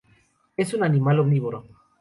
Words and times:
Es 0.57 0.73
un 0.73 0.83
animal 0.83 1.19
omnívoro. 1.19 1.63